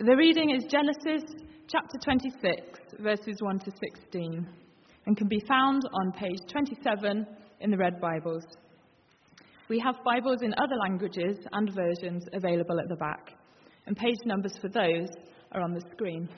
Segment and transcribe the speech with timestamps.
[0.00, 1.28] The reading is Genesis
[1.66, 4.48] chapter 26, verses 1 to 16,
[5.06, 7.26] and can be found on page 27
[7.62, 8.44] in the Red Bibles.
[9.68, 13.32] We have Bibles in other languages and versions available at the back,
[13.86, 15.08] and page numbers for those
[15.50, 16.28] are on the screen.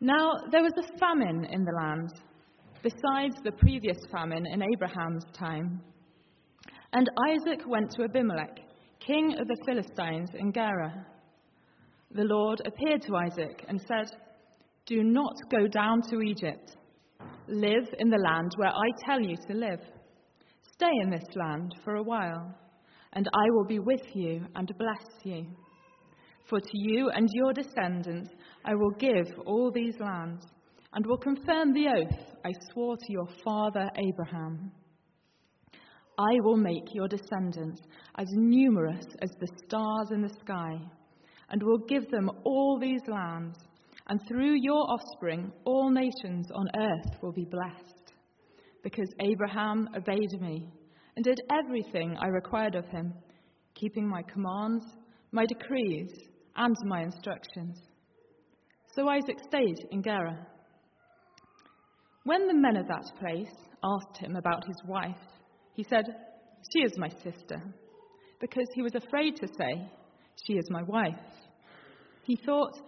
[0.00, 2.10] Now, there was a famine in the land,
[2.82, 5.80] besides the previous famine in Abraham's time.
[6.94, 8.58] And Isaac went to Abimelech,
[9.06, 11.06] king of the Philistines in Gerar.
[12.12, 14.16] The Lord appeared to Isaac and said,
[14.86, 16.76] Do not go down to Egypt.
[17.48, 19.80] Live in the land where I tell you to live.
[20.74, 22.54] Stay in this land for a while,
[23.12, 25.46] and I will be with you and bless you.
[26.48, 28.30] For to you and your descendants
[28.64, 30.44] I will give all these lands,
[30.94, 34.72] and will confirm the oath I swore to your father Abraham.
[36.22, 37.80] I will make your descendants
[38.16, 40.78] as numerous as the stars in the sky,
[41.50, 43.58] and will give them all these lands,
[44.08, 48.12] and through your offspring all nations on earth will be blessed.
[48.84, 50.68] Because Abraham obeyed me
[51.16, 53.12] and did everything I required of him,
[53.74, 54.84] keeping my commands,
[55.32, 56.10] my decrees,
[56.54, 57.78] and my instructions.
[58.94, 60.46] So Isaac stayed in Gerar.
[62.24, 65.16] When the men of that place asked him about his wife,
[65.74, 66.04] he said,
[66.72, 67.62] She is my sister,
[68.40, 69.90] because he was afraid to say,
[70.46, 71.14] She is my wife.
[72.24, 72.78] He thought,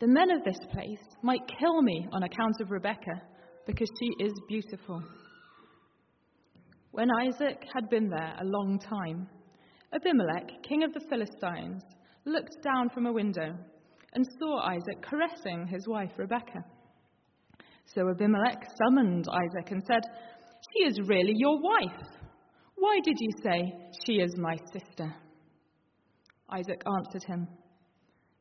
[0.00, 3.22] The men of this place might kill me on account of Rebekah,
[3.66, 5.02] because she is beautiful.
[6.92, 9.28] When Isaac had been there a long time,
[9.92, 11.82] Abimelech, king of the Philistines,
[12.24, 13.54] looked down from a window
[14.12, 16.64] and saw Isaac caressing his wife Rebekah.
[17.94, 20.02] So Abimelech summoned Isaac and said,
[20.72, 22.06] She is really your wife.
[22.76, 23.74] Why did you say,
[24.06, 25.14] She is my sister?
[26.50, 27.48] Isaac answered him,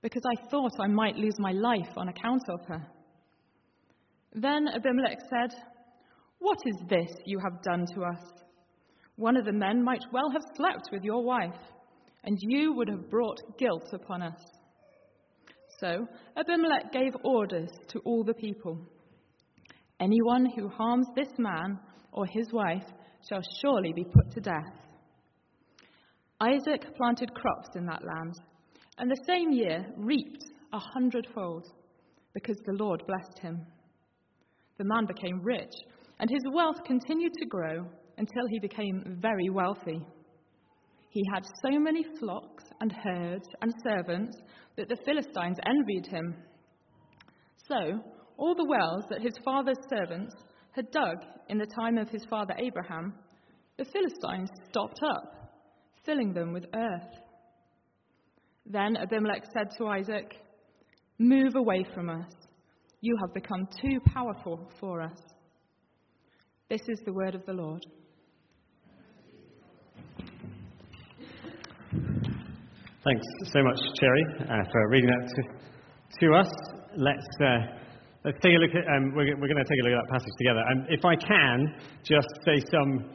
[0.01, 2.87] Because I thought I might lose my life on account of her.
[4.33, 5.57] Then Abimelech said,
[6.39, 8.23] What is this you have done to us?
[9.15, 11.59] One of the men might well have slept with your wife,
[12.23, 14.39] and you would have brought guilt upon us.
[15.79, 18.79] So Abimelech gave orders to all the people
[19.99, 21.77] Anyone who harms this man
[22.11, 22.85] or his wife
[23.27, 24.73] shall surely be put to death.
[26.41, 28.35] Isaac planted crops in that land,
[28.97, 31.65] and the same year reaped a hundredfold,
[32.33, 33.65] because the Lord blessed him.
[34.77, 35.73] The man became rich,
[36.19, 37.85] and his wealth continued to grow
[38.17, 40.01] until he became very wealthy.
[41.09, 44.37] He had so many flocks and herds and servants
[44.77, 46.35] that the Philistines envied him.
[47.67, 47.99] So,
[48.37, 50.33] all the wells that his father's servants
[50.71, 51.17] had dug
[51.49, 53.13] in the time of his father Abraham,
[53.77, 55.51] the Philistines stopped up,
[56.05, 57.19] filling them with earth.
[58.65, 60.35] Then Abimelech said to Isaac,
[61.17, 62.31] Move away from us.
[63.01, 65.17] You have become too powerful for us.
[66.69, 67.85] This is the word of the Lord.
[73.03, 76.51] Thanks so much, Cherry, uh, for reading that to, to us.
[76.97, 77.79] Let's, uh,
[78.29, 80.11] let's take a look at, um, we're, we're going to take a look at that
[80.13, 80.61] passage together.
[80.61, 81.73] And if I can,
[82.05, 83.09] just say some,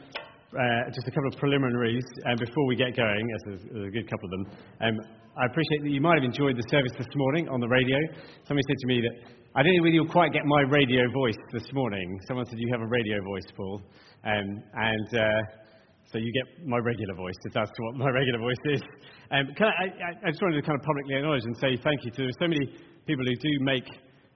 [0.51, 3.95] uh, just a couple of preliminaries uh, before we get going, as there's, there's a
[3.95, 4.45] good couple of them.
[4.83, 4.95] Um,
[5.39, 7.95] I appreciate that you might have enjoyed the service this morning on the radio.
[8.43, 9.15] Somebody said to me that,
[9.55, 12.19] I don't whether you'll quite get my radio voice this morning.
[12.27, 13.79] Someone said, You have a radio voice, Paul.
[14.27, 15.41] Um, and uh,
[16.11, 18.83] so you get my regular voice, if that's what my regular voice is.
[19.31, 22.11] Um, I, I, I, just wanted to kind of publicly acknowledge and say thank you
[22.11, 22.67] to so many
[23.07, 23.87] people who do make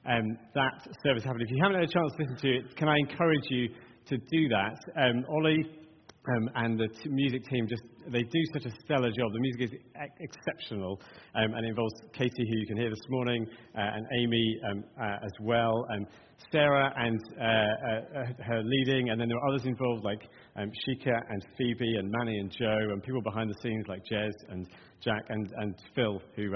[0.06, 1.42] um, that service happen.
[1.42, 3.70] If you haven't had a chance to listen to it, can I encourage you
[4.08, 4.78] to do that?
[4.96, 5.80] Um, Ollie
[6.28, 9.32] um, and the t- music team just they do such a stellar job.
[9.34, 11.00] The music is e- exceptional,
[11.36, 13.46] um, and involves Katie, who you can hear this morning,
[13.76, 16.08] uh, and Amy um, uh, as well, and
[16.52, 20.22] Sarah and uh, uh, her leading, and then there are others involved like
[20.56, 24.32] um, Shika and Phoebe and Manny and Joe, and people behind the scenes like Jez
[24.50, 24.68] and
[25.04, 26.50] Jack and, and Phil, who.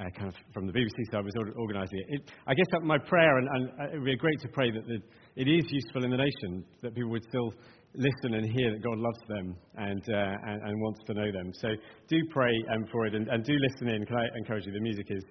[0.00, 2.06] Uh, kind of from the BBC side was organising it.
[2.08, 2.30] it.
[2.46, 4.86] I guess that my prayer, and, and uh, it would be great to pray that
[4.86, 4.96] the,
[5.36, 7.52] it is useful in the nation, that people would still
[7.94, 11.52] listen and hear that God loves them and, uh, and, and, wants to know them.
[11.52, 11.68] So
[12.08, 14.06] do pray um, for it and, and, do listen in.
[14.06, 14.72] Can I encourage you?
[14.72, 15.24] The music is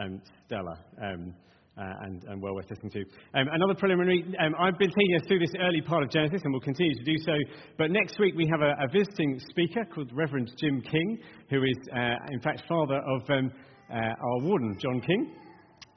[0.00, 0.78] um, stellar.
[1.02, 1.34] Um,
[1.76, 3.00] uh, and, and, well worth listening to.
[3.38, 6.54] Um, another preliminary, um, I've been taking us through this early part of Genesis and
[6.54, 7.34] will continue to do so.
[7.76, 11.18] But next week we have a, a visiting speaker called Reverend Jim King,
[11.50, 13.52] who is, uh, in fact, father of um,
[13.90, 15.32] our warden, John King.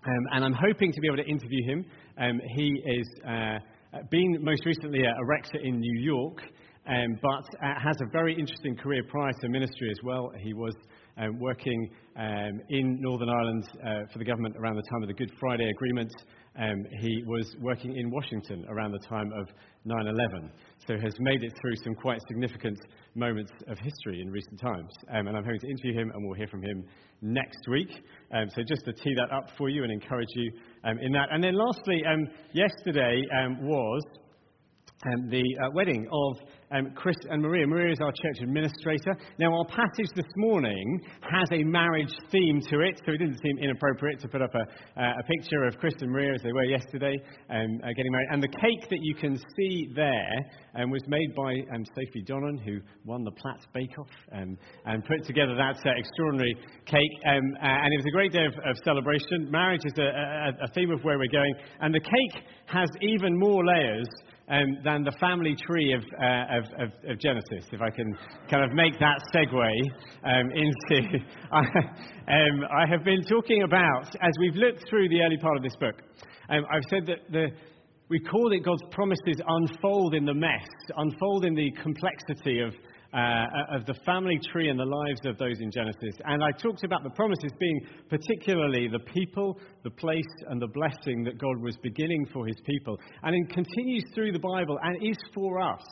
[0.05, 1.85] Um, and I'm hoping to be able to interview him.
[2.17, 3.59] Um, he is uh, uh,
[4.09, 6.41] been most recently a rector in New York,
[6.87, 10.31] um, but uh, has a very interesting career prior to ministry as well.
[10.39, 10.73] He was
[11.17, 15.15] um, working um, in Northern Ireland uh, for the government around the time of the
[15.15, 16.11] Good Friday Agreement.
[16.57, 19.49] Um, he was working in Washington around the time of
[19.85, 20.51] 9 11,
[20.87, 22.77] so has made it through some quite significant
[23.15, 24.91] moments of history in recent times.
[25.11, 26.83] Um, and I'm hoping to interview him, and we'll hear from him
[27.21, 27.89] next week.
[28.33, 30.51] Um, so just to tee that up for you and encourage you
[30.83, 31.29] um, in that.
[31.31, 33.23] And then lastly, um, yesterday
[33.61, 34.03] was
[35.05, 36.37] um, the uh, wedding of
[36.71, 37.65] um, Chris and Maria.
[37.67, 39.17] Maria is our church administrator.
[39.39, 43.57] Now, our passage this morning has a marriage theme to it, so it didn't seem
[43.57, 46.65] inappropriate to put up a, uh, a picture of Chris and Maria as they were
[46.65, 47.15] yesterday
[47.49, 48.27] um, uh, getting married.
[48.31, 50.31] And the cake that you can see there
[50.75, 55.03] um, was made by um, Sophie Donnan, who won the Platts Bake Off um, and
[55.05, 56.55] put together that uh, extraordinary
[56.85, 57.13] cake.
[57.27, 59.49] Um, uh, and it was a great day of, of celebration.
[59.49, 61.53] Marriage is a, a, a theme of where we're going.
[61.81, 64.07] And the cake has even more layers
[64.49, 68.17] um, than the family tree of, uh, of, of, of, Genesis, if I can
[68.49, 69.71] kind of make that segue
[70.23, 71.19] um, into.
[71.51, 75.75] um, I have been talking about, as we've looked through the early part of this
[75.79, 76.01] book,
[76.49, 77.49] um, I've said that the,
[78.09, 80.67] we call it God's promises unfold in the mess,
[80.97, 82.73] unfold in the complexity of
[83.13, 86.15] uh, of the family tree and the lives of those in Genesis.
[86.25, 91.23] And I talked about the promises being particularly the people, the place, and the blessing
[91.23, 92.99] that God was beginning for his people.
[93.23, 95.83] And it continues through the Bible and is for us.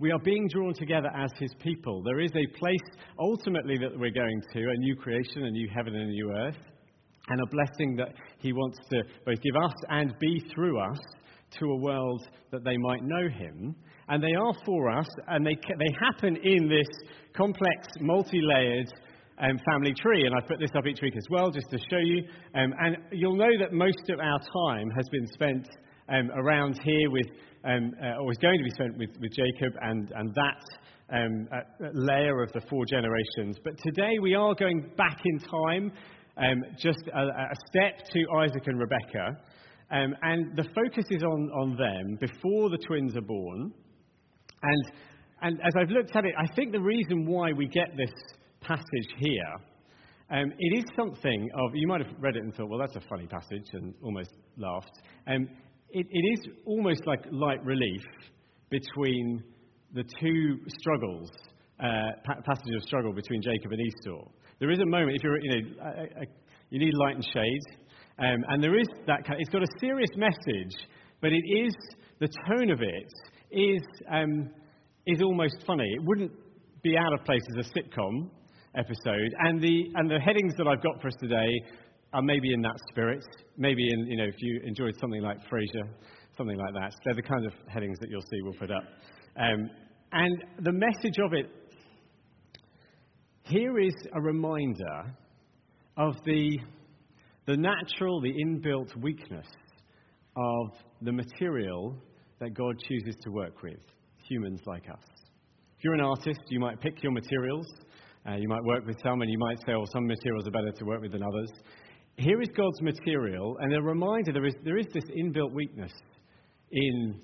[0.00, 2.02] We are being drawn together as his people.
[2.04, 2.78] There is a place
[3.18, 6.56] ultimately that we're going to, a new creation, a new heaven and a new earth,
[7.28, 10.98] and a blessing that he wants to both give us and be through us
[11.58, 13.74] to a world that they might know him.
[14.08, 16.88] And they are for us, and they, they happen in this
[17.36, 18.88] complex, multi layered
[19.40, 20.24] um, family tree.
[20.24, 22.24] And I put this up each week as well, just to show you.
[22.54, 25.68] Um, and you'll know that most of our time has been spent
[26.08, 27.26] um, around here with,
[27.64, 30.64] um, uh, or is going to be spent with, with Jacob and, and that.
[31.10, 33.56] Um, uh, layer of the four generations.
[33.64, 35.90] But today we are going back in time,
[36.36, 39.38] um, just a, a step to Isaac and Rebekah,
[39.90, 43.72] um, and the focus is on, on them before the twins are born.
[44.62, 44.92] And,
[45.40, 48.12] and as I've looked at it, I think the reason why we get this
[48.60, 49.54] passage here,
[50.30, 53.08] um, it is something of, you might have read it and thought, well, that's a
[53.08, 55.00] funny passage, and almost laughed.
[55.26, 55.48] Um,
[55.90, 58.02] it, it is almost like light relief
[58.68, 59.42] between
[59.94, 61.30] the two struggles,
[61.80, 62.10] uh,
[62.44, 64.28] passage of struggle between Jacob and Esau.
[64.58, 66.26] There is a moment, if you're, you know, a, a,
[66.68, 67.87] you need light and shade,
[68.18, 69.40] um, and there is that kind.
[69.40, 70.74] It's got a serious message,
[71.20, 71.72] but it is
[72.20, 73.08] the tone of it
[73.50, 74.50] is um,
[75.06, 75.84] is almost funny.
[75.84, 76.32] It wouldn't
[76.82, 78.30] be out of place as a sitcom
[78.74, 79.32] episode.
[79.40, 81.50] And the and the headings that I've got for us today
[82.12, 83.24] are maybe in that spirit.
[83.56, 85.88] Maybe in you know if you enjoyed something like Frasier,
[86.36, 86.92] something like that.
[87.04, 88.84] They're the kind of headings that you'll see we'll put up.
[89.36, 89.70] Um,
[90.12, 91.50] and the message of it
[93.42, 95.14] here is a reminder
[95.96, 96.58] of the
[97.48, 99.46] the natural, the inbuilt weakness
[100.36, 100.66] of
[101.00, 101.96] the material
[102.40, 103.80] that God chooses to work with,
[104.28, 105.02] humans like us.
[105.78, 107.66] If you're an artist, you might pick your materials.
[108.28, 110.72] Uh, you might work with some, and you might say, oh, some materials are better
[110.72, 111.50] to work with than others.
[112.18, 115.92] Here is God's material, and a reminder there is, there is this inbuilt weakness
[116.70, 117.18] in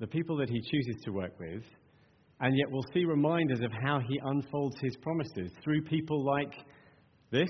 [0.00, 1.62] the people that He chooses to work with,
[2.40, 6.54] and yet we'll see reminders of how He unfolds His promises through people like
[7.30, 7.48] this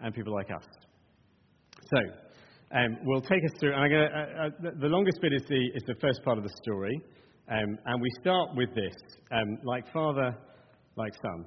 [0.00, 0.64] and people like us.
[1.92, 1.98] So,
[2.74, 5.82] um, we'll take us through, and gonna, uh, uh, the longest bit is the, is
[5.86, 6.98] the first part of the story.
[7.50, 8.94] Um, and we start with this
[9.30, 10.34] um, like father,
[10.96, 11.44] like son.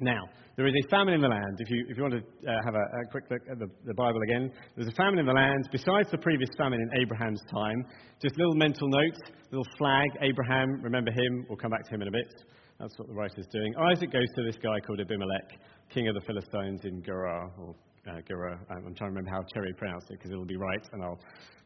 [0.00, 0.24] Now,
[0.56, 1.56] there is a famine in the land.
[1.58, 3.94] If you, if you want to uh, have a, a, quick look at the, the,
[3.94, 7.84] Bible again, there's a famine in the land besides the previous famine in Abraham's time.
[8.20, 9.16] Just little mental note,
[9.52, 10.08] little flag.
[10.20, 11.46] Abraham, remember him.
[11.48, 12.42] We'll come back to him in a bit.
[12.80, 13.72] That's what the writer's doing.
[13.92, 15.60] Isaac goes to this guy called Abimelech,
[15.94, 17.76] king of the Philistines in Gerar, or
[18.08, 18.58] uh, Gera.
[18.70, 21.20] Um, I'm trying to remember how Terry pronounced it because it'll be right, and I'll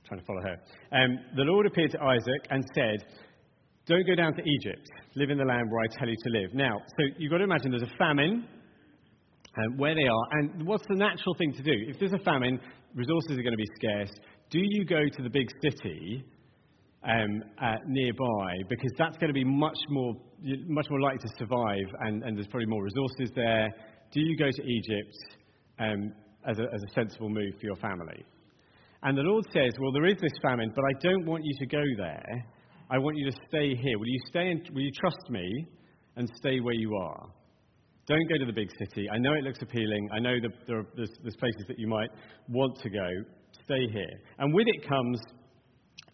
[0.07, 0.57] try to follow her.
[0.93, 3.05] Um, the Lord appeared to Isaac and said,
[3.87, 4.87] Don't go down to Egypt.
[5.14, 6.55] Live in the land where I tell you to live.
[6.55, 8.47] Now, so you've got to imagine there's a famine
[9.59, 11.75] um, where they are, and what's the natural thing to do?
[11.88, 12.61] If there's a famine,
[12.95, 14.11] resources are going to be scarce.
[14.50, 16.25] Do you go to the big city
[17.05, 20.14] um, uh, nearby because that's going to be much more,
[20.66, 23.69] much more likely to survive, and, and, there's probably more resources there.
[24.12, 25.14] Do you go to Egypt
[25.78, 26.12] um,
[26.47, 28.25] as a, as a sensible move for your family.
[29.03, 31.67] And the Lord says, Well, there is this famine, but I don't want you to
[31.67, 32.47] go there.
[32.91, 33.99] I want you to stay here.
[33.99, 35.67] Will you stay will you trust me
[36.17, 37.29] and stay where you are?
[38.07, 39.09] Don't go to the big city.
[39.12, 40.09] I know it looks appealing.
[40.15, 40.37] I know
[40.67, 42.11] there are, there's, there's places that you might
[42.49, 43.09] want to go.
[43.65, 44.21] Stay here.
[44.38, 45.21] And with it comes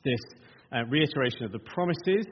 [0.02, 0.20] this
[0.72, 2.24] uh, reiteration of the promises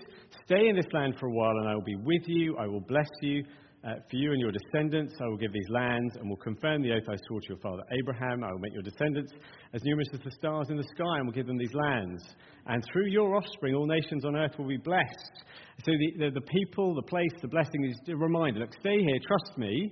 [0.51, 2.57] Stay in this land for a while, and I will be with you.
[2.59, 3.45] I will bless you.
[3.83, 6.93] Uh, for you and your descendants, I will give these lands and will confirm the
[6.93, 8.45] oath I swore to your father Abraham.
[8.45, 9.33] I will make your descendants
[9.73, 12.23] as numerous as the stars in the sky and will give them these lands.
[12.67, 15.45] And through your offspring, all nations on earth will be blessed.
[15.87, 19.19] So the, the, the people, the place, the blessing is a reminder look, stay here,
[19.27, 19.91] trust me.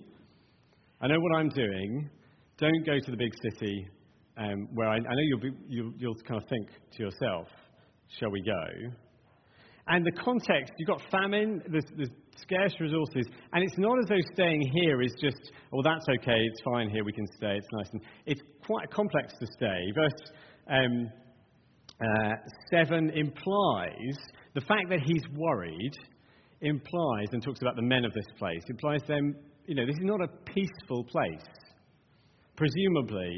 [1.01, 2.11] I know what I'm doing.
[2.59, 3.89] Don't go to the big city
[4.37, 7.49] um, where I, I know you'll, be, you'll, you'll kind of think to yourself,
[8.19, 8.93] shall we go?
[9.89, 14.33] And the context, you've got famine, there's, there's, scarce resources, and it's not as though
[14.33, 17.89] staying here is just, well, that's okay, it's fine here, we can stay, it's nice.
[17.93, 19.93] And it's quite complex to stay.
[19.93, 20.31] Verse
[20.71, 21.11] um,
[22.01, 22.35] uh,
[22.71, 24.17] 7 implies
[24.55, 25.93] the fact that he's worried
[26.61, 29.35] implies and talks about the men of this place, implies them,
[29.67, 31.45] you know, this is not a peaceful place.
[32.57, 33.35] Presumably,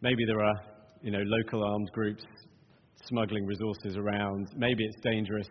[0.00, 0.60] maybe there are,
[1.02, 2.24] you know, local armed groups
[3.04, 4.48] smuggling resources around.
[4.56, 5.48] Maybe it's dangerous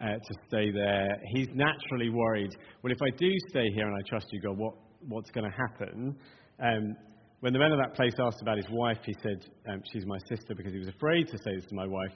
[0.00, 1.08] uh, to stay there.
[1.34, 2.50] He's naturally worried.
[2.82, 4.74] Well, if I do stay here and I trust you, God, what,
[5.08, 6.16] what's going to happen?
[6.60, 6.96] Um,
[7.40, 10.18] when the men of that place asked about his wife, he said, um, She's my
[10.28, 12.12] sister, because he was afraid to say this to my wife.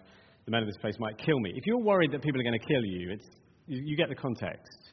[0.46, 1.52] The men of this place might kill me.
[1.54, 3.26] If you're worried that people are going to kill you, it's,
[3.66, 4.92] you, you get the context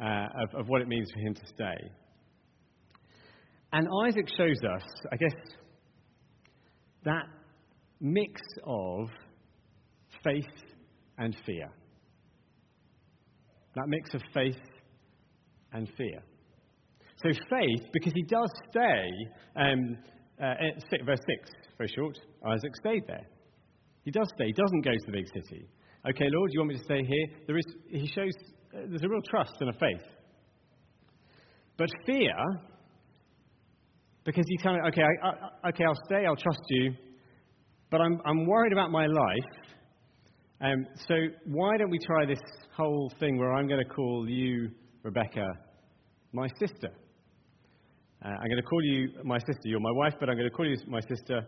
[0.00, 1.90] uh, of, of what it means for him to stay.
[3.72, 5.34] And Isaac shows us, I guess,
[7.04, 7.26] that
[8.00, 9.08] mix of
[10.24, 10.44] faith
[11.18, 11.68] and fear.
[13.74, 14.60] That mix of faith
[15.72, 16.22] and fear.
[17.22, 19.10] So, faith, because he does stay,
[19.56, 19.96] um,
[20.42, 20.54] uh,
[21.04, 23.26] verse 6, very short, Isaac stayed there.
[24.04, 25.68] He does stay, he doesn't go to the big city.
[26.08, 27.26] Okay, Lord, you want me to stay here?
[27.46, 28.32] There is, he shows
[28.74, 30.06] uh, there's a real trust and a faith.
[31.76, 32.34] But fear,
[34.24, 36.94] because he kind of, okay, I, I, okay, I'll stay, I'll trust you,
[37.90, 39.76] but I'm, I'm worried about my life.
[40.62, 41.14] Um, so
[41.46, 42.40] why don't we try this
[42.76, 44.70] whole thing where I'm going to call you,
[45.02, 45.46] Rebecca,
[46.32, 46.88] my sister?
[48.22, 49.62] Uh, I'm going to call you my sister.
[49.64, 51.46] You're my wife, but I'm going to call you my sister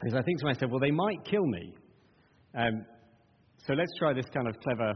[0.00, 1.74] because I think to myself, well, they might kill me.
[2.56, 2.84] Um,
[3.66, 4.92] so let's try this kind of clever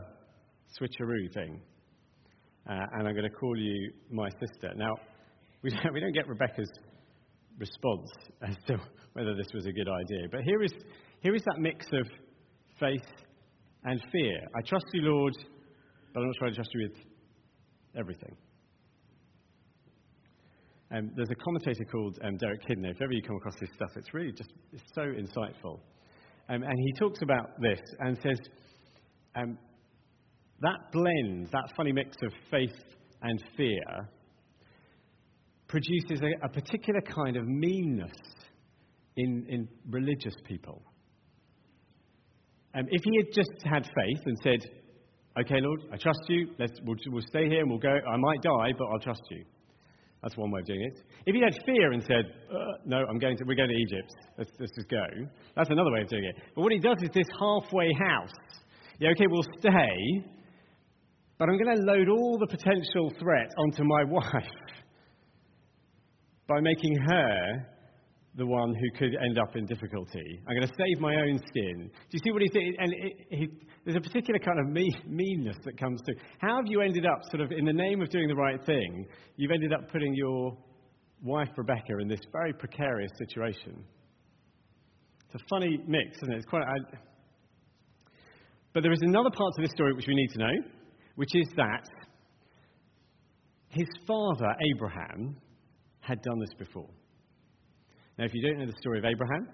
[0.80, 1.60] switcheroo thing.
[2.68, 4.74] Uh, and I'm going to call you my sister.
[4.76, 4.94] Now,
[5.62, 6.70] we don't, we don't get Rebecca's
[7.58, 8.10] response
[8.42, 8.76] as to
[9.14, 10.28] whether this was a good idea.
[10.30, 10.72] But here is,
[11.20, 12.06] here is that mix of
[12.78, 13.08] faith
[13.84, 14.38] and fear.
[14.56, 15.34] I trust you, Lord,
[16.12, 16.98] but I'm not sure I trust you with
[17.96, 18.36] everything.
[20.90, 22.90] Um, there's a commentator called um, Derek Kidner.
[22.90, 25.80] If ever you come across this stuff, it's really just it's so insightful.
[26.48, 28.38] Um, and he talks about this and says
[29.36, 29.58] um,
[30.60, 32.74] that blend, that funny mix of faith
[33.20, 34.08] and fear,
[35.66, 38.16] produces a, a particular kind of meanness
[39.16, 40.82] in, in religious people.
[42.78, 44.70] Um, if he had just had faith and said,
[45.40, 48.42] Okay, Lord, I trust you, Let's, we'll, we'll stay here and we'll go, I might
[48.42, 49.44] die, but I'll trust you.
[50.22, 51.02] That's one way of doing it.
[51.26, 54.10] If he had fear and said, uh, No, I'm going to, we're going to Egypt,
[54.36, 55.04] let's, let's just go,
[55.56, 56.36] that's another way of doing it.
[56.54, 58.34] But what he does is this halfway house.
[58.98, 60.24] Yeah, okay, we'll stay,
[61.38, 64.50] but I'm going to load all the potential threat onto my wife
[66.48, 67.66] by making her
[68.38, 70.40] the one who could end up in difficulty.
[70.46, 71.90] I'm going to save my own skin.
[71.90, 72.76] Do you see what he's saying?
[72.78, 73.50] And it, it,
[73.84, 76.14] there's a particular kind of meanness that comes through.
[76.38, 79.06] How have you ended up, sort of, in the name of doing the right thing,
[79.36, 80.56] you've ended up putting your
[81.20, 83.84] wife Rebecca in this very precarious situation?
[85.26, 86.36] It's a funny mix, isn't it?
[86.36, 86.62] It's quite.
[86.62, 86.96] I,
[88.72, 90.54] but there is another part to this story which we need to know,
[91.16, 91.84] which is that
[93.70, 95.36] his father, Abraham,
[96.00, 96.88] had done this before.
[98.18, 99.48] Now, if you don't know the story of Abraham,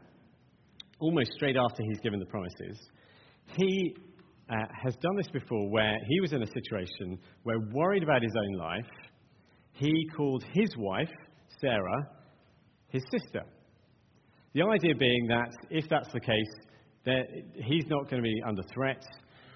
[0.99, 2.79] almost straight after he's given the promises,
[3.59, 3.95] he
[4.49, 8.33] uh, has done this before where he was in a situation where, worried about his
[8.35, 8.87] own life,
[9.73, 11.11] he called his wife,
[11.61, 12.09] Sarah,
[12.89, 13.43] his sister.
[14.55, 16.55] The idea being that if that's the case,
[17.57, 19.05] he's not going to be under threat.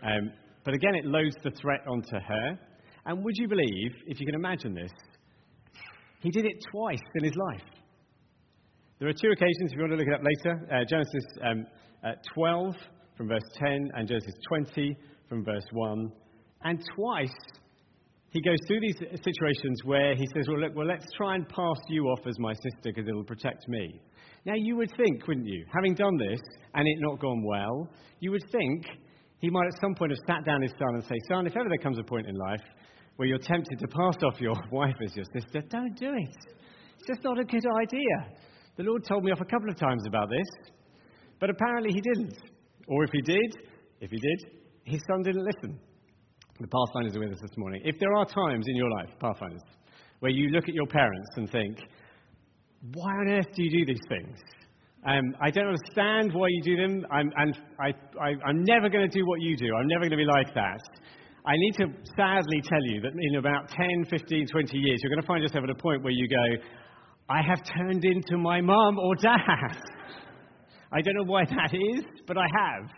[0.03, 0.33] Um,
[0.65, 2.59] but again, it loads the threat onto her.
[3.07, 4.91] And would you believe, if you can imagine this,
[6.21, 7.78] he did it twice in his life.
[8.99, 11.67] There are two occasions, if you want to look it up later uh, Genesis um,
[12.03, 12.75] uh, 12
[13.17, 14.97] from verse 10 and Genesis 20
[15.29, 16.13] from verse 1.
[16.65, 17.37] And twice
[18.31, 21.79] he goes through these situations where he says, Well, look, well, let's try and pass
[21.89, 24.01] you off as my sister because it'll protect me.
[24.45, 26.41] Now, you would think, wouldn't you, having done this
[26.75, 27.89] and it not gone well,
[28.19, 28.85] you would think
[29.39, 31.69] he might at some point have sat down his son and say, Son, if ever
[31.69, 32.67] there comes a point in life
[33.15, 36.37] where you're tempted to pass off your wife as your sister, don't do it.
[36.99, 38.38] It's just not a good idea.
[38.79, 40.71] The Lord told me off a couple of times about this,
[41.41, 42.39] but apparently he didn't.
[42.87, 43.57] Or if he did,
[44.01, 44.53] if he did,
[44.85, 45.81] his son didn't listen.
[46.61, 47.83] The Pathfinders are with us this morning.
[47.85, 49.63] If there are times in your life, Pathfinders,
[50.21, 51.77] where you look at your parents and think,
[52.95, 54.39] why on earth do you do these things?
[55.05, 57.93] Um, I don't understand why you do them, I'm, and I,
[58.47, 59.75] I'm never going to do what you do.
[59.75, 60.83] I'm never going to be like that.
[61.45, 65.23] I need to sadly tell you that in about 10, 15, 20 years, you're going
[65.23, 66.63] to find yourself at a point where you go,
[67.31, 69.77] I have turned into my mum or dad.
[70.91, 72.89] I don't know why that is, but I have.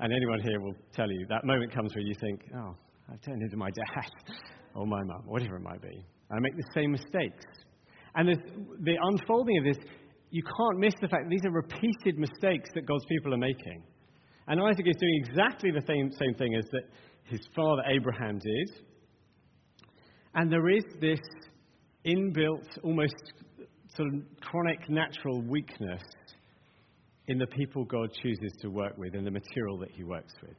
[0.00, 2.74] And anyone here will tell you that moment comes where you think, oh,
[3.12, 4.10] I've turned into my dad
[4.74, 6.04] or my mum, whatever it might be.
[6.30, 7.44] I make the same mistakes.
[8.14, 8.28] And
[8.80, 9.84] the unfolding of this,
[10.30, 13.82] you can't miss the fact that these are repeated mistakes that God's people are making.
[14.48, 16.82] And Isaac is doing exactly the same, same thing as that
[17.24, 18.86] his father Abraham did.
[20.34, 21.20] And there is this
[22.06, 23.14] inbuilt, almost
[23.96, 26.02] sort of chronic natural weakness
[27.28, 30.56] in the people God chooses to work with and the material that he works with.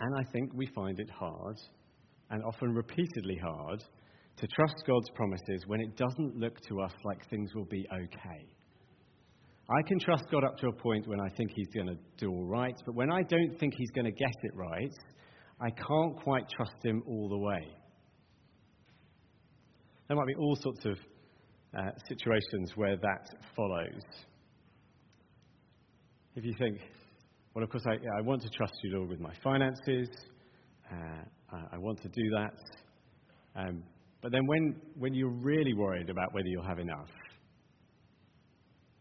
[0.00, 1.56] And I think we find it hard,
[2.30, 3.82] and often repeatedly hard,
[4.36, 8.46] to trust God's promises when it doesn't look to us like things will be okay.
[9.70, 12.30] I can trust God up to a point when I think He's going to do
[12.30, 14.92] all right, but when I don't think He's going to get it right,
[15.60, 17.81] I can't quite trust Him all the way.
[20.12, 20.98] There might be all sorts of
[21.74, 24.02] uh, situations where that follows.
[26.36, 26.80] If you think,
[27.54, 30.10] well, of course, I, I want to trust you, Lord, with my finances,
[30.92, 33.58] uh, I want to do that.
[33.58, 33.82] Um,
[34.20, 37.08] but then when, when you're really worried about whether you'll have enough,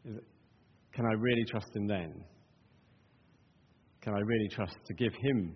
[0.06, 2.24] can I really trust Him then?
[4.00, 5.56] Can I really trust to give Him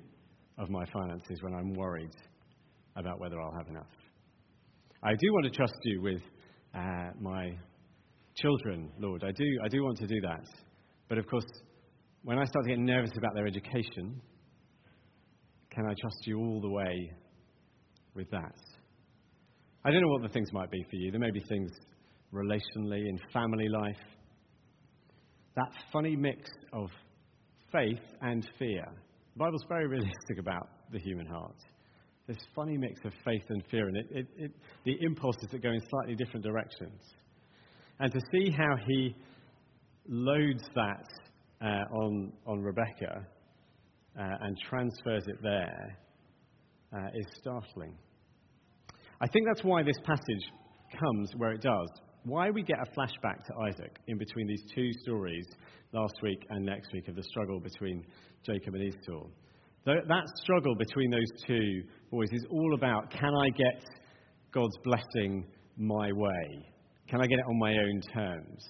[0.57, 2.11] of my finances when I'm worried
[2.97, 3.94] about whether I'll have enough?
[5.05, 6.21] I do want to trust you with
[6.73, 7.51] uh, my
[8.37, 9.23] children, Lord.
[9.23, 10.43] I do, I do want to do that.
[11.07, 11.45] But of course,
[12.23, 14.19] when I start to get nervous about their education,
[15.69, 17.11] can I trust you all the way
[18.15, 18.55] with that?
[19.85, 21.11] I don't know what the things might be for you.
[21.11, 21.69] There may be things
[22.33, 24.01] relationally, in family life,
[25.55, 26.89] that funny mix of
[27.71, 28.83] faith and fear.
[29.33, 31.57] The Bible's very realistic about the human heart.
[32.27, 34.51] This funny mix of faith and fear, and it, it, it,
[34.83, 36.99] the impulses that go in slightly different directions.
[37.99, 39.15] And to see how he
[40.07, 41.05] loads that
[41.61, 43.25] uh, on, on Rebecca
[44.19, 45.97] uh, and transfers it there
[46.93, 47.95] uh, is startling.
[49.21, 50.51] I think that's why this passage
[50.99, 51.89] comes where it does
[52.25, 55.45] why we get a flashback to Isaac in between these two stories
[55.93, 58.03] last week and next week of the struggle between
[58.43, 59.27] Jacob and Esau.
[59.85, 63.83] That struggle between those two boys is all about can I get
[64.51, 65.45] God's blessing
[65.77, 66.65] my way?
[67.07, 68.67] Can I get it on my own terms?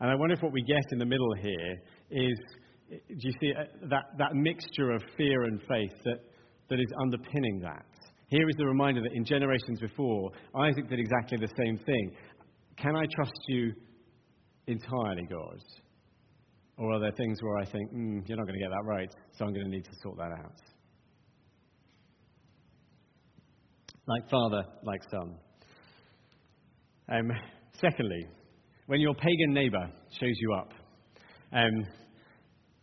[0.00, 2.38] And I wonder if what we get in the middle here is
[2.90, 6.18] do you see uh, that, that mixture of fear and faith that,
[6.70, 7.84] that is underpinning that?
[8.28, 12.12] Here is the reminder that in generations before, Isaac did exactly the same thing.
[12.76, 13.72] Can I trust you
[14.66, 15.58] entirely, God?
[16.78, 19.10] Or are there things where I think, mm, you're not going to get that right,
[19.32, 20.54] so I'm going to need to sort that out?
[24.06, 25.36] Like father, like son.
[27.10, 27.30] Um,
[27.80, 28.26] secondly,
[28.86, 30.72] when your pagan neighbour shows you up.
[31.52, 31.84] Um,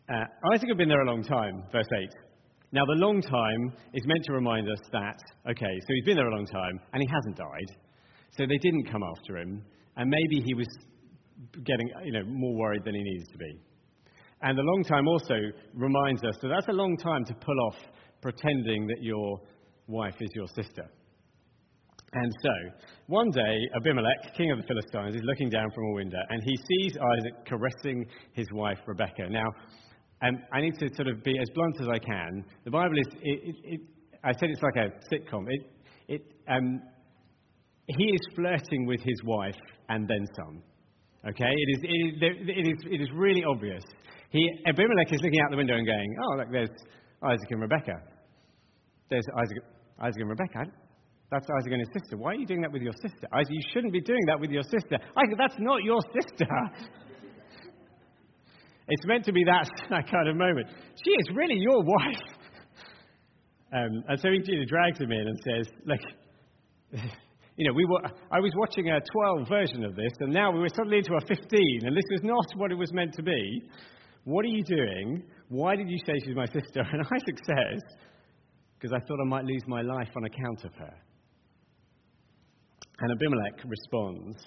[0.07, 2.09] uh, Isaac had been there a long time, verse 8.
[2.71, 5.17] Now, the long time is meant to remind us that,
[5.49, 7.77] okay, so he's been there a long time and he hasn't died.
[8.37, 9.63] So they didn't come after him.
[9.95, 10.67] And maybe he was
[11.63, 13.59] getting you know, more worried than he needed to be.
[14.41, 15.35] And the long time also
[15.73, 17.77] reminds us that that's a long time to pull off
[18.21, 19.39] pretending that your
[19.87, 20.85] wife is your sister.
[22.13, 22.49] And so,
[23.07, 26.55] one day, Abimelech, king of the Philistines, is looking down from a window and he
[26.55, 29.29] sees Isaac caressing his wife Rebekah.
[29.29, 29.47] Now,
[30.21, 32.45] um, I need to sort of be as blunt as I can.
[32.63, 33.81] The Bible is, it, it, it,
[34.23, 35.45] I said it's like a sitcom.
[35.49, 36.81] It, um,
[37.87, 40.61] he is flirting with his wife and then some.
[41.27, 41.51] Okay?
[41.51, 42.13] It is, it is,
[42.47, 43.83] it is, it is really obvious.
[44.35, 46.75] He, Abimelech is looking out the window and going, oh, look, there's
[47.23, 47.95] Isaac and Rebecca.
[49.09, 49.63] There's Isaac,
[50.01, 50.59] Isaac and Rebecca.
[51.31, 52.17] That's Isaac and his sister.
[52.17, 53.31] Why are you doing that with your sister?
[53.31, 54.99] Isaac, you shouldn't be doing that with your sister.
[54.99, 56.51] Isaac, that's not your sister.
[58.89, 60.67] it's meant to be that, that kind of moment.
[60.99, 62.27] She is really your wife.
[63.71, 66.03] Um, and so he drags him in and says, look,
[67.55, 70.59] you know, we were, I was watching a 12 version of this, and now we
[70.59, 71.39] were suddenly into a 15,
[71.87, 73.63] and this is not what it was meant to be.
[74.25, 75.23] What are you doing?
[75.49, 76.81] Why did you say she's my sister?
[76.91, 77.81] And Isaac says,
[78.77, 80.93] Because I thought I might lose my life on account of her.
[82.99, 84.37] And Abimelech responds,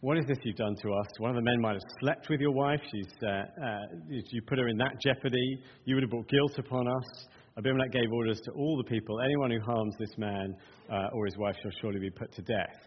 [0.00, 1.06] What is this you've done to us?
[1.18, 2.80] One of the men might have slept with your wife.
[2.92, 5.58] She's, uh, uh, you put her in that jeopardy.
[5.84, 7.26] You would have brought guilt upon us.
[7.58, 10.54] Abimelech gave orders to all the people anyone who harms this man
[10.88, 12.78] uh, or his wife shall surely be put to death.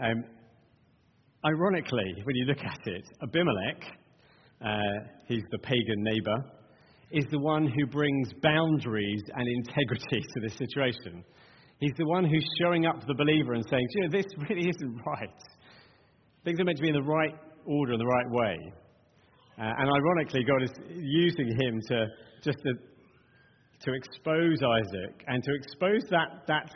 [0.00, 0.24] Um,
[1.44, 3.82] ironically, when you look at it, Abimelech,
[4.64, 6.36] uh, he's the pagan neighbor,
[7.10, 11.24] is the one who brings boundaries and integrity to this situation.
[11.80, 14.68] He's the one who's showing up to the believer and saying, you know, this really
[14.68, 15.28] isn't right.
[16.44, 18.72] Things are meant to be in the right order and the right way.
[19.58, 22.06] Uh, and ironically, God is using him to
[22.44, 22.72] just to,
[23.84, 26.70] to expose Isaac and to expose that, that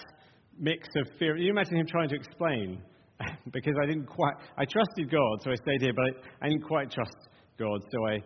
[0.59, 1.37] mix of fear.
[1.37, 2.83] You imagine him trying to explain,
[3.53, 6.90] because I didn't quite, I trusted God, so I stayed here, but I didn't quite
[6.90, 7.16] trust
[7.59, 8.19] God, so I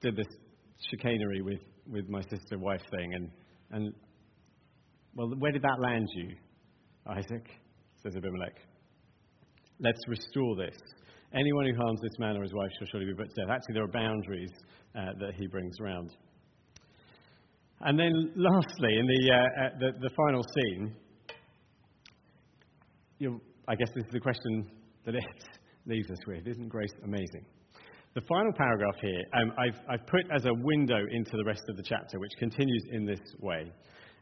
[0.00, 0.26] did this
[0.90, 1.60] chicanery with,
[1.90, 3.14] with my sister wife thing.
[3.14, 3.30] And,
[3.70, 3.94] and,
[5.14, 6.34] well, where did that land you,
[7.06, 7.48] Isaac?
[8.02, 8.54] Says Abimelech.
[9.80, 10.76] Let's restore this.
[11.34, 13.50] Anyone who harms this man or his wife shall surely be put to death.
[13.50, 14.50] Actually, there are boundaries
[14.94, 16.10] uh, that he brings around.
[17.80, 20.94] And then, lastly, in the, uh, uh, the, the, final scene,
[23.68, 24.66] I guess this is the question
[25.04, 25.24] that it
[25.86, 26.46] leaves us with.
[26.46, 27.44] Isn't grace amazing?
[28.18, 31.76] The final paragraph here, um, I've, I've, put as a window into the rest of
[31.76, 33.70] the chapter, which continues in this way.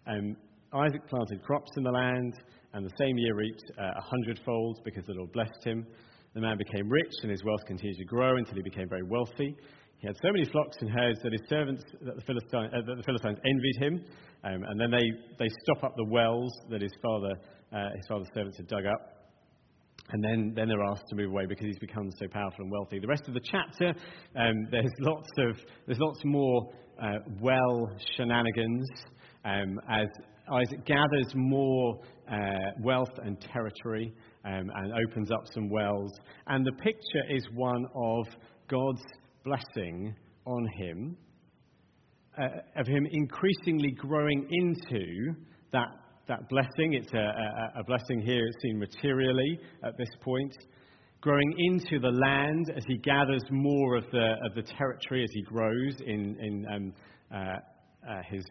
[0.06, 0.36] Um,
[0.70, 2.34] Isaac planted crops in the land,
[2.74, 5.86] and the same year reaped uh, a hundredfold because the Lord blessed him.
[6.34, 9.56] The man became rich, and his wealth continued to grow until he became very wealthy.
[9.96, 12.96] He had so many flocks and herds that his servants, that the, Philistine, uh, that
[12.98, 14.04] the Philistines envied him,
[14.44, 17.32] um, and then they, they stop up the wells that his father,
[17.72, 19.15] uh, his father's servants had dug up.
[20.10, 23.00] And then, then they're asked to move away because he's become so powerful and wealthy.
[23.00, 23.88] The rest of the chapter,
[24.36, 25.56] um, there's lots of
[25.86, 26.70] there's lots more
[27.02, 28.88] uh, well shenanigans
[29.44, 30.06] um, as
[30.52, 31.98] Isaac gathers more
[32.30, 32.36] uh,
[32.82, 34.12] wealth and territory
[34.44, 36.12] um, and opens up some wells.
[36.46, 38.26] And the picture is one of
[38.68, 39.02] God's
[39.44, 41.16] blessing on him,
[42.38, 45.34] uh, of him increasingly growing into
[45.72, 45.88] that
[46.28, 46.94] that blessing.
[46.94, 50.52] It's a, a, a blessing here, it's seen materially at this point.
[51.20, 55.42] Growing into the land as he gathers more of the, of the territory as he
[55.42, 56.92] grows in, in um,
[57.34, 57.36] uh,
[58.08, 58.44] uh, his,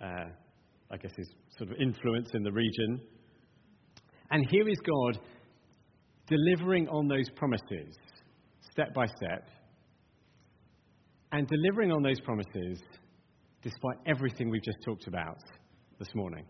[0.00, 0.24] uh,
[0.90, 3.00] I guess, his sort of influence in the region.
[4.30, 5.20] And here is God
[6.26, 7.96] delivering on those promises,
[8.72, 9.48] step by step,
[11.32, 12.80] and delivering on those promises
[13.62, 15.38] despite everything we've just talked about
[15.98, 16.44] this morning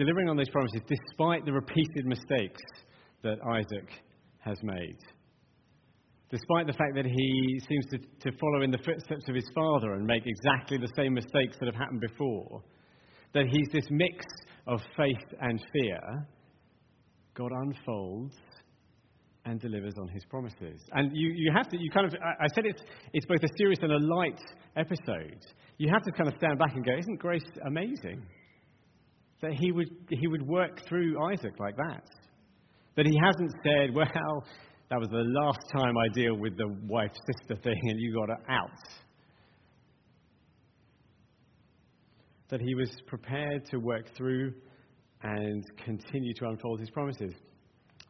[0.00, 2.62] delivering on those promises despite the repeated mistakes
[3.22, 3.86] that Isaac
[4.38, 4.96] has made.
[6.30, 9.92] Despite the fact that he seems to, to follow in the footsteps of his father
[9.92, 12.62] and make exactly the same mistakes that have happened before,
[13.34, 14.24] that he's this mix
[14.66, 16.00] of faith and fear,
[17.34, 18.36] God unfolds
[19.44, 20.80] and delivers on his promises.
[20.92, 22.80] And you, you have to, you kind of, I said it's,
[23.12, 24.40] it's both a serious and a light
[24.76, 25.44] episode.
[25.76, 28.22] You have to kind of stand back and go, isn't grace amazing?
[29.42, 32.04] That he would, he would work through Isaac like that.
[32.96, 34.44] That he hasn't said, well,
[34.90, 38.30] that was the last time I deal with the wife sister thing and you got
[38.30, 38.70] it out.
[42.50, 44.52] That he was prepared to work through
[45.22, 47.32] and continue to unfold his promises.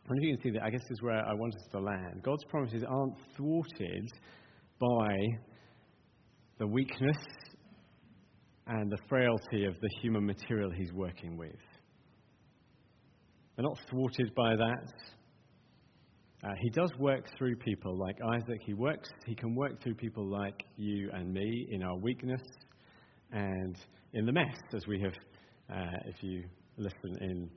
[0.08, 0.62] And you can see that.
[0.64, 2.22] I guess this is where I want us to land.
[2.24, 4.08] God's promises aren't thwarted
[4.80, 5.16] by
[6.58, 7.16] the weakness
[8.70, 11.50] and the frailty of the human material he's working with.
[13.56, 14.92] They're not thwarted by that.
[16.42, 18.60] Uh, he does work through people like Isaac.
[18.64, 19.08] He works.
[19.26, 22.40] He can work through people like you and me in our weakness
[23.32, 23.76] and
[24.12, 25.12] in the mess, as we have,
[25.72, 26.44] uh, if you
[26.78, 27.50] listen in,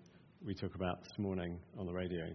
[0.46, 2.26] we talk about this morning on the radio.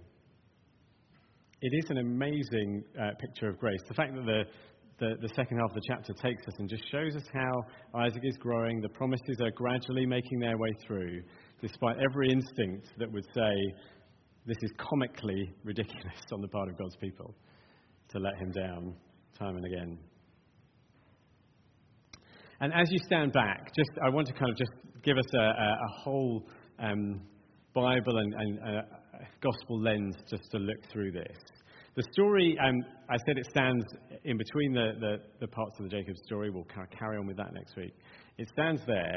[1.60, 3.80] It is an amazing uh, picture of grace.
[3.88, 4.44] The fact that the
[4.98, 8.22] the, the second half of the chapter takes us and just shows us how Isaac
[8.24, 8.80] is growing.
[8.80, 11.22] The promises are gradually making their way through,
[11.61, 13.54] despite every instinct that would say
[14.46, 17.34] this is comically ridiculous on the part of God's people
[18.11, 18.94] to let him down
[19.38, 19.98] time and again.
[22.61, 24.72] And as you stand back, just I want to kind of just
[25.04, 26.48] give us a, a, a whole
[26.80, 27.20] um,
[27.72, 28.82] Bible and, and uh,
[29.40, 31.37] gospel lens just to look through this.
[31.98, 33.84] The story, um, I said it stands
[34.22, 36.48] in between the, the, the, parts of the Jacob story.
[36.48, 36.64] We'll
[36.96, 37.92] carry on with that next week.
[38.38, 39.16] It stands there.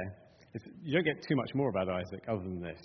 [0.56, 2.82] It's, you don't get too much more about Isaac other than this.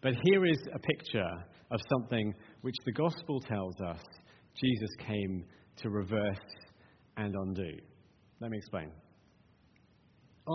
[0.00, 1.28] But here is a picture
[1.70, 4.00] of something which the gospel tells us
[4.64, 5.44] Jesus came
[5.82, 6.38] to reverse
[7.18, 7.70] and undo.
[8.40, 8.92] Let me explain.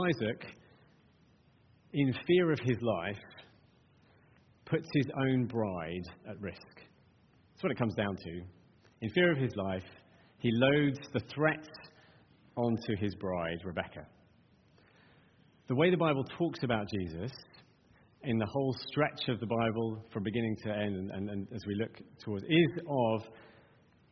[0.07, 0.47] Isaac,
[1.93, 3.21] in fear of his life,
[4.65, 6.80] puts his own bride at risk.
[7.61, 8.41] That's what it comes down to.
[9.01, 9.83] In fear of his life,
[10.39, 11.69] he loads the threats
[12.55, 14.07] onto his bride, Rebecca.
[15.67, 17.31] The way the Bible talks about Jesus
[18.23, 21.61] in the whole stretch of the Bible from beginning to end, and, and, and as
[21.67, 21.91] we look
[22.25, 23.21] towards, is of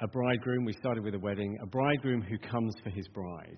[0.02, 0.64] a bridegroom.
[0.64, 3.58] We started with a wedding, a bridegroom who comes for his bride.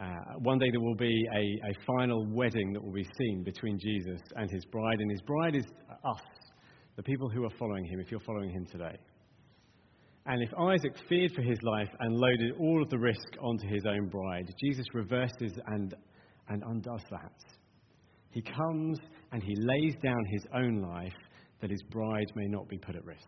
[0.00, 3.78] Uh, one day there will be a, a final wedding that will be seen between
[3.78, 5.66] Jesus and his bride, and his bride is
[6.04, 6.43] us,
[6.96, 8.96] the people who are following him, if you're following him today.
[10.26, 13.84] And if Isaac feared for his life and loaded all of the risk onto his
[13.86, 15.94] own bride, Jesus reverses and,
[16.48, 17.32] and undoes that.
[18.30, 18.98] He comes
[19.32, 21.12] and he lays down his own life
[21.60, 23.20] that his bride may not be put at risk.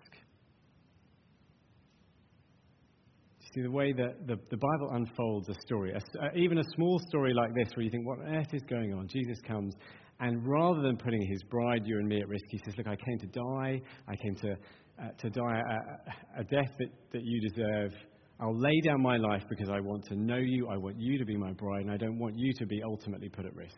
[3.55, 7.33] See, the way that the, the Bible unfolds a story, a, even a small story
[7.33, 9.09] like this, where you think, what on earth is going on?
[9.09, 9.75] Jesus comes,
[10.21, 12.97] and rather than putting his bride, you and me, at risk, he says, Look, I
[12.97, 13.83] came to die.
[14.09, 14.53] I came to,
[15.03, 17.93] uh, to die a, a death that, that you deserve.
[18.41, 20.69] I'll lay down my life because I want to know you.
[20.69, 23.29] I want you to be my bride, and I don't want you to be ultimately
[23.29, 23.75] put at risk.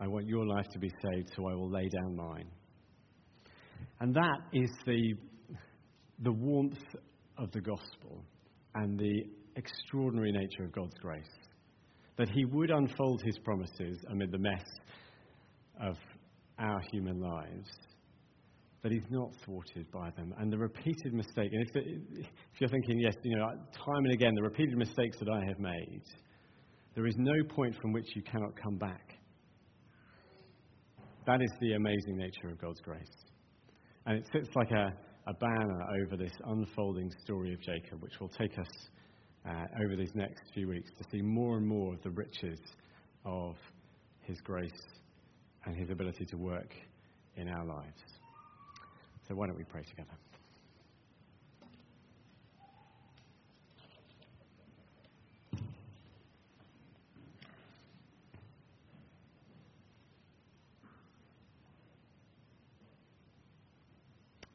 [0.00, 2.48] I want your life to be saved, so I will lay down mine.
[4.00, 5.14] And that is the
[6.20, 6.78] the warmth
[7.38, 8.24] of the gospel
[8.76, 9.24] and the
[9.56, 11.24] extraordinary nature of God's grace.
[12.16, 14.64] That He would unfold His promises amid the mess
[15.80, 15.96] of
[16.58, 17.70] our human lives.
[18.82, 20.34] That He's not thwarted by them.
[20.38, 24.34] And the repeated mistake, and if, if you're thinking, yes, you know, time and again,
[24.34, 26.02] the repeated mistakes that I have made,
[26.94, 29.14] there is no point from which you cannot come back.
[31.26, 33.10] That is the amazing nature of God's grace.
[34.06, 34.92] And it sits like a,
[35.26, 38.68] a banner over this unfolding story of Jacob, which will take us
[39.48, 42.58] uh, over these next few weeks to see more and more of the riches
[43.24, 43.56] of
[44.22, 44.70] his grace
[45.66, 46.74] and his ability to work
[47.36, 48.02] in our lives.
[49.28, 50.10] So, why don't we pray together?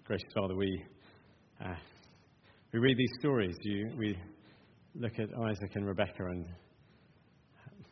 [0.06, 0.84] Gracious Father, we,
[1.64, 1.76] uh,
[2.74, 3.56] we read these stories.
[3.62, 4.18] You, we
[5.00, 6.46] look at Isaac and Rebecca and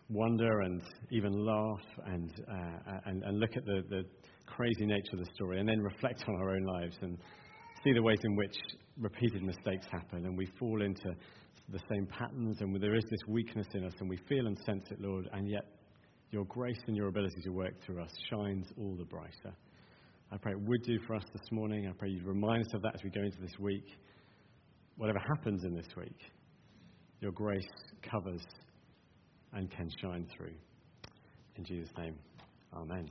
[0.10, 4.04] wonder and even laugh and, uh, and, and look at the, the
[4.46, 7.18] crazy nature of the story and then reflect on our own lives and
[7.82, 8.56] see the ways in which
[8.98, 11.16] repeated mistakes happen and we fall into
[11.70, 14.84] the same patterns and there is this weakness in us and we feel and sense
[14.92, 15.64] it, Lord, and yet
[16.32, 19.56] your grace and your ability to work through us shines all the brighter.
[20.30, 21.88] I pray it would do for us this morning.
[21.88, 23.86] I pray you'd remind us of that as we go into this week.
[24.98, 26.18] Whatever happens in this week,
[27.22, 27.68] your grace
[28.02, 28.42] covers
[29.54, 30.54] and can shine through.
[31.58, 32.16] In Jesus' name,
[32.76, 33.10] amen.